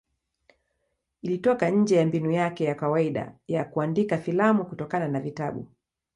[1.21, 5.67] Ilitoka nje ya mbinu yake ya kawaida ya kuandika filamu kutokana na vitabu.